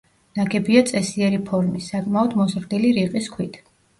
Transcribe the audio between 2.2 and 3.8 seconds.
მოზრდილი რიყის ქვით.